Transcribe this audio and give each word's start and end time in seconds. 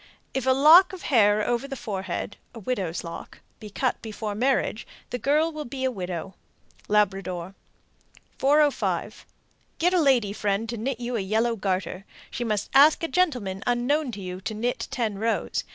If 0.33 0.47
a 0.47 0.51
lock 0.51 0.93
of 0.93 1.03
hair 1.03 1.47
over 1.47 1.67
the 1.67 1.75
forehead 1.75 2.37
("widow's 2.55 3.03
lock") 3.03 3.41
be 3.59 3.69
cut 3.69 4.01
before 4.01 4.33
marriage, 4.33 4.87
the 5.11 5.19
girl 5.19 5.51
will 5.51 5.63
be 5.63 5.83
a 5.83 5.91
widow. 5.91 6.33
Labrador. 6.87 7.53
405. 8.39 9.27
Get 9.77 9.93
a 9.93 10.01
lady 10.01 10.33
friend 10.33 10.67
to 10.69 10.77
knit 10.77 10.99
you 10.99 11.15
a 11.15 11.19
yellow 11.19 11.55
garter. 11.55 12.05
She 12.31 12.43
must 12.43 12.71
ask 12.73 13.03
a 13.03 13.07
gentleman 13.07 13.61
unknown 13.67 14.11
to 14.13 14.21
you 14.21 14.41
to 14.41 14.55
knit 14.55 14.87
ten 14.89 15.19
rows. 15.19 15.63